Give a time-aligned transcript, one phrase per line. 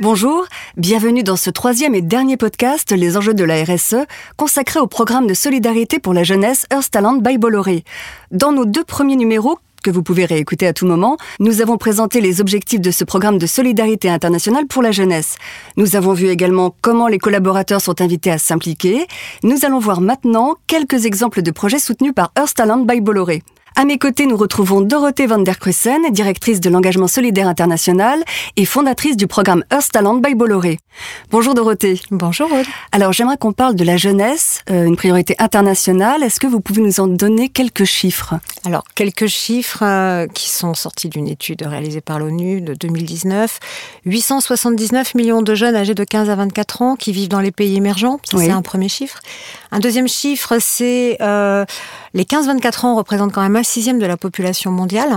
[0.00, 0.46] Bonjour,
[0.78, 4.06] bienvenue dans ce troisième et dernier podcast Les enjeux de la RSE,
[4.38, 7.84] consacré au programme de solidarité pour la jeunesse Earth by Bolloré.
[8.30, 12.22] Dans nos deux premiers numéros, que vous pouvez réécouter à tout moment, nous avons présenté
[12.22, 15.36] les objectifs de ce programme de solidarité internationale pour la jeunesse.
[15.76, 19.06] Nous avons vu également comment les collaborateurs sont invités à s'impliquer.
[19.42, 23.42] Nous allons voir maintenant quelques exemples de projets soutenus par Earth by Bolloré.
[23.76, 28.22] À mes côtés, nous retrouvons Dorothée van der Kruisen, directrice de l'engagement solidaire international
[28.56, 30.78] et fondatrice du programme Earth Talent by Bolloré.
[31.30, 32.00] Bonjour Dorothée.
[32.10, 32.66] Bonjour Aude.
[32.92, 36.22] Alors j'aimerais qu'on parle de la jeunesse, euh, une priorité internationale.
[36.22, 38.34] Est-ce que vous pouvez nous en donner quelques chiffres?
[38.66, 43.60] Alors quelques chiffres euh, qui sont sortis d'une étude réalisée par l'ONU de 2019.
[44.04, 47.76] 879 millions de jeunes âgés de 15 à 24 ans qui vivent dans les pays
[47.76, 48.18] émergents.
[48.30, 48.46] Ça, Oui.
[48.46, 49.20] c'est un premier chiffre.
[49.70, 51.64] Un deuxième chiffre, c'est euh,
[52.14, 55.10] les 15-24 ans représentent quand même un sixième de la population mondiale.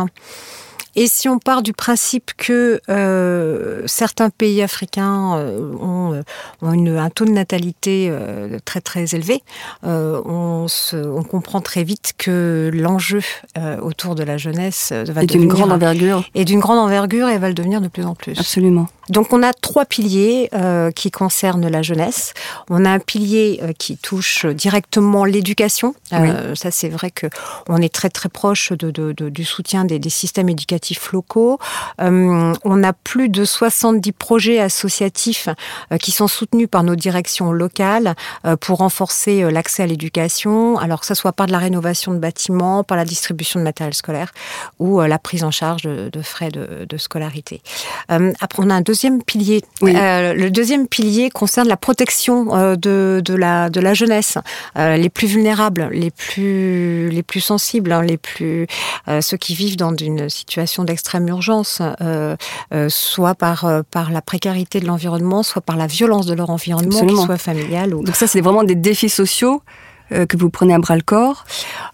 [0.95, 6.21] Et si on part du principe que euh, certains pays africains euh, ont, euh,
[6.61, 9.41] ont une- un taux de natalité euh, très très élevé,
[9.87, 13.21] euh, on, se- on comprend très vite que l'enjeu
[13.57, 17.27] euh, autour de la jeunesse euh, va Et d'une grande envergure est d'une grande envergure
[17.27, 18.37] et va le devenir de plus en plus.
[18.39, 18.85] Absolument.
[19.09, 22.33] Donc on a trois piliers euh, qui concernent la jeunesse.
[22.69, 25.93] On a un pilier euh, qui touche directement l'éducation.
[26.13, 27.27] Euh, Ça c'est vrai que
[27.67, 31.59] on est très très proche de, de- de- du soutien des, des systèmes éducatifs locaux.
[31.99, 35.49] On a plus de 70 projets associatifs
[35.99, 38.15] qui sont soutenus par nos directions locales
[38.61, 40.77] pour renforcer l'accès à l'éducation.
[40.77, 43.93] Alors que ça soit par de la rénovation de bâtiments, par la distribution de matériel
[43.93, 44.31] scolaire
[44.79, 47.61] ou la prise en charge de, frais de, scolarité.
[48.09, 49.63] Après, on a un deuxième pilier.
[49.81, 49.95] Oui.
[49.95, 54.37] Euh, le deuxième pilier concerne la protection euh, de, de, la, de la jeunesse,
[54.77, 58.67] euh, les plus vulnérables, les plus, les plus sensibles, hein, les plus,
[59.07, 61.81] euh, ceux qui vivent dans une situation d'extrême urgence,
[62.89, 67.17] soit par, par la précarité de l'environnement, soit par la violence de leur environnement, qu'il
[67.17, 69.63] soit familial ou Donc ça, c'est vraiment des défis sociaux
[70.11, 71.45] que vous prenez à bras le corps.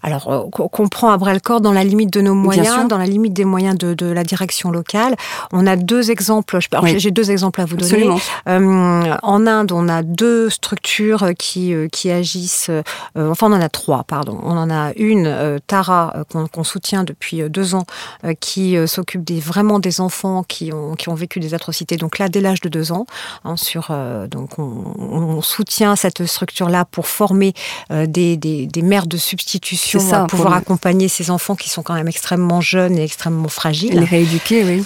[0.02, 2.98] Alors, euh, qu'on prend à bras le corps dans la limite de nos moyens, dans
[2.98, 5.16] la limite des moyens de, de la direction locale.
[5.52, 6.58] On a deux exemples.
[6.82, 6.98] Oui.
[6.98, 7.92] J'ai deux exemples à vous donner.
[7.92, 8.20] Absolument.
[8.48, 12.70] Euh, en Inde, on a deux structures qui, euh, qui agissent.
[12.70, 12.82] euh,
[13.30, 14.38] enfin, on en a trois, pardon.
[14.42, 17.84] On en a une, euh, Tara, euh, qu'on soutient depuis euh, deux ans,
[18.24, 21.96] euh, qui euh, s'occupe des, vraiment des enfants qui ont, qui ont vécu des atrocités.
[21.96, 23.06] Donc là, dès l'âge de deux ans,
[23.44, 27.54] hein, sur, euh, donc on, on soutient cette structure-là pour former
[27.92, 31.56] euh, des, des, des mères de substitution ça, à pouvoir pour le- accompagner ces enfants
[31.56, 33.98] qui sont quand même extrêmement jeunes et extrêmement fragiles.
[33.98, 34.84] les rééduquer, oui.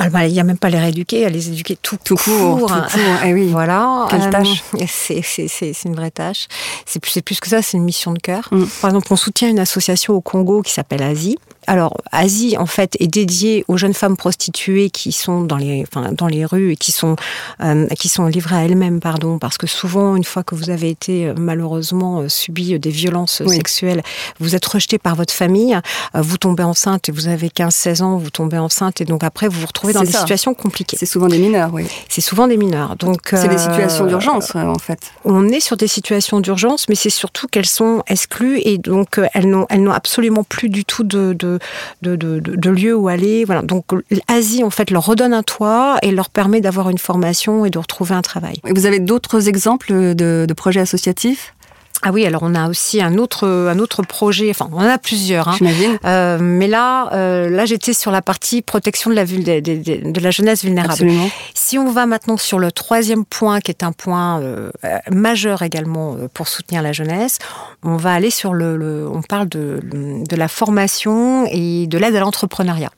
[0.00, 2.60] Ah, bah, Il n'y a même pas les rééduquer, à les éduquer tout, Tout court,
[2.60, 2.80] tout court.
[3.26, 3.48] Eh oui.
[3.50, 4.06] Voilà.
[4.08, 4.62] Quelle Euh, tâche.
[4.86, 6.46] C'est c'est- c'est- c'est une vraie tâche.
[6.86, 8.46] C'est plus, c'est plus que ça, c'est une mission de cœur.
[8.52, 8.64] Mm.
[8.80, 11.36] Par exemple, on soutient une association au Congo qui s'appelle Asie.
[11.68, 16.12] Alors, Asie, en fait, est dédiée aux jeunes femmes prostituées qui sont dans les, enfin,
[16.12, 17.14] dans les rues et qui sont,
[17.62, 20.88] euh, qui sont livrées à elles-mêmes, pardon, parce que souvent, une fois que vous avez
[20.88, 23.54] été euh, malheureusement euh, subi des violences Oui.
[23.54, 24.02] sexuelles,
[24.40, 25.78] vous êtes rejeté par votre famille,
[26.14, 29.60] vous tombez enceinte et vous avez 15-16 ans, vous tombez enceinte et donc après, vous
[29.60, 30.20] vous retrouvez dans des ça.
[30.20, 30.96] situations compliquées.
[30.98, 31.84] C'est souvent des mineurs, oui.
[32.08, 32.96] C'est souvent des mineurs.
[32.96, 35.12] Donc, C'est des situations d'urgence, euh, en fait.
[35.26, 39.50] on est sur des situations d'urgence, mais c'est surtout qu'elles sont exclues et donc elles
[39.50, 41.57] n'ont elles n'ont absolument plus du tout de de,
[42.02, 43.44] de, de, de- de lieu où aller.
[43.44, 43.62] Voilà.
[43.62, 43.86] Donc
[44.28, 47.78] l'Asie en fait leur redonne un toit et leur permet d'avoir une formation et de
[47.78, 48.60] retrouver un travail.
[48.64, 51.54] Vous avez d'autres exemples de projets associatifs?
[52.02, 54.50] Ah oui, alors on a aussi un autre un autre projet.
[54.50, 55.48] Enfin, on en a plusieurs.
[55.48, 55.56] hein.
[56.04, 60.20] Euh, mais là, euh, là, j'étais sur la partie protection de la, de, de- de
[60.20, 60.92] la jeunesse vulnérable.
[60.92, 61.28] Absolument.
[61.54, 65.62] Si on va maintenant sur le troisième point, qui est un point euh, euh, majeur
[65.62, 67.38] également euh, pour soutenir la jeunesse,
[67.82, 72.14] on va aller sur le, le- on parle de, de la formation et de l'aide
[72.14, 72.90] à l'entrepreneuriat.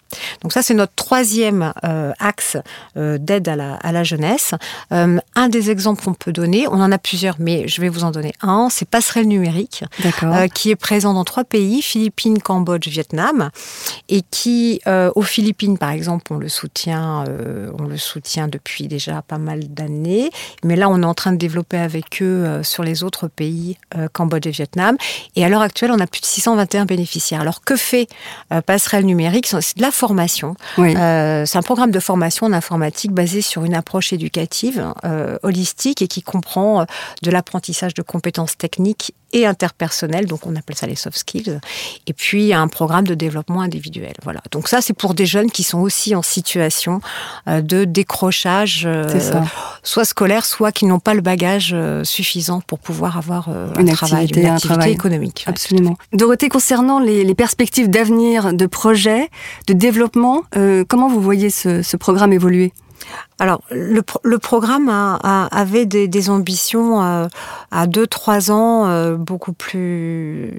[0.43, 2.57] Donc ça, c'est notre troisième euh, axe
[2.97, 4.55] euh, d'aide à la, à la jeunesse.
[4.93, 8.05] Euh, un des exemples qu'on peut donner, on en a plusieurs, mais je vais vous
[8.05, 9.85] en donner un, c'est Passerelle numérique
[10.23, 13.51] euh, qui est présent dans trois pays, Philippines, Cambodge, Vietnam,
[14.09, 18.89] et qui, euh, aux Philippines, par exemple, on le soutient, euh, on le soutient depuis
[18.89, 20.31] déjà pas mal d'années,
[20.65, 23.79] mais là, on est en train de développer avec eux sur les autres pays,
[24.13, 24.97] Cambodge et Vietnam,
[25.37, 27.41] et à l'heure actuelle, on a plus de 621 bénéficiaires.
[27.41, 28.09] Alors, que fait
[28.67, 29.47] Passerelle numérique?
[29.47, 30.57] C'est de la formation.
[30.79, 30.95] oui.
[30.95, 34.93] C'est un programme de formation en informatique basé sur une approche éducative
[35.43, 36.87] holistique et qui comprend
[37.23, 38.80] de l'apprentissage de compétences techniques
[39.33, 41.61] et interpersonnelles, donc on appelle ça les soft skills,
[42.09, 44.15] et puis un programme de développement individuel.
[44.25, 44.41] Voilà.
[44.51, 47.01] Donc ça, c'est pour des jeunes qui sont aussi en situation
[47.47, 49.45] euh, de décrochage, euh, ça.
[49.85, 53.93] soit scolaire, soit qui n'ont pas le bagage euh, suffisant pour pouvoir avoir un Une
[53.93, 54.93] travail, activité, une un activité travail.
[54.93, 55.45] économique.
[55.47, 55.51] Ouais.
[55.53, 55.97] Absolument.
[56.13, 59.29] Dorothée, concernant les, les perspectives d'avenir, de projets,
[59.69, 62.73] de développement, euh, comment vous voyez ce, ce programme évoluer?
[63.41, 67.27] Alors, le, le programme a, avait des, des ambitions euh,
[67.71, 70.53] à 2-3 ans euh, beaucoup plus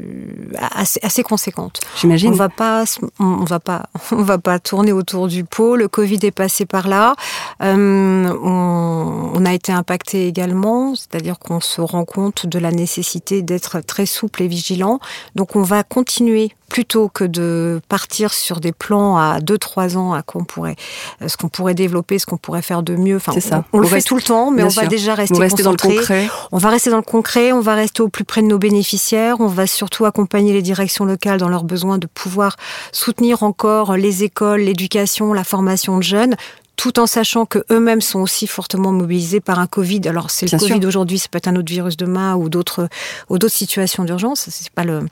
[0.59, 1.79] assez, assez conséquentes.
[1.95, 2.33] J'imagine.
[2.33, 2.85] On va pas,
[3.19, 5.75] on va pas, on va pas tourner autour du pot.
[5.75, 7.15] Le Covid est passé par là.
[7.61, 13.43] Euh, on, on, a été impacté également, c'est-à-dire qu'on se rend compte de la nécessité
[13.43, 14.99] d'être très souple et vigilant.
[15.35, 20.21] Donc, on va continuer plutôt que de partir sur des plans à 2-3 ans à
[20.21, 20.77] qu'on pourrait,
[21.21, 23.17] euh, ce qu'on pourrait développer, ce qu'on pourrait faire de mieux.
[23.17, 23.65] Enfin, ça.
[23.73, 25.63] On, le fait tout le temps, mais on va déjà rester concentré.
[25.63, 26.29] Dans le concret.
[26.51, 29.37] On va rester dans le concret, on va rester au plus près de nos bénéficiaires,
[29.39, 32.55] on va surtout accompagner les directions locales dans leurs besoins de pouvoir
[32.91, 36.35] soutenir encore les écoles, l'éducation, la formation de jeunes
[36.77, 40.01] tout en sachant que eux-mêmes sont aussi fortement mobilisés par un Covid.
[40.05, 42.89] Alors c'est le Covid aujourd'hui, ça peut être un autre virus demain ou d'autres
[43.29, 44.47] ou d'autres situations d'urgence.
[44.49, 45.05] C'est pas le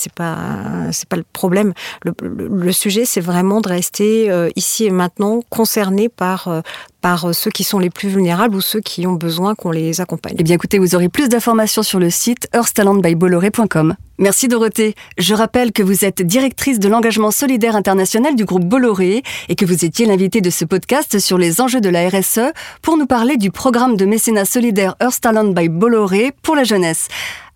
[0.00, 0.46] c'est pas
[0.92, 1.72] c'est pas le problème.
[2.04, 6.60] Le, sujet, c'est vraiment de rester euh, ici et maintenant concerné par euh,
[7.00, 10.36] par ceux qui sont les plus vulnérables ou ceux qui ont besoin qu'on les accompagne.
[10.38, 13.94] Eh bien écoutez, vous aurez plus d'informations sur le site earthtalentbybolloré.com.
[14.20, 14.94] Merci Dorothée.
[15.16, 19.64] Je rappelle que vous êtes directrice de l'engagement solidaire international du groupe Bolloré et que
[19.64, 22.52] vous étiez l'invitée de ce podcast sur les enjeux de la RSE
[22.82, 27.08] pour nous parler du programme de mécénat solidaire Earth by Bolloré pour la jeunesse.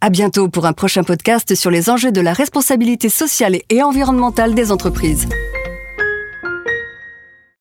[0.04, 4.54] À bientôt pour un prochain podcast sur les enjeux de la responsabilité sociale et environnementale
[4.54, 5.26] des entreprises.